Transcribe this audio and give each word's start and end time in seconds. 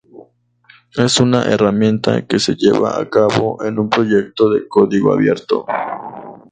Es 0.97 1.19
una 1.19 1.43
herramienta 1.43 2.25
que 2.25 2.39
se 2.39 2.55
lleva 2.55 2.99
a 2.99 3.07
cabo 3.07 3.63
en 3.63 3.77
un 3.77 3.87
Proyecto 3.87 4.49
de 4.49 4.67
código 4.67 5.13
abierto. 5.13 5.67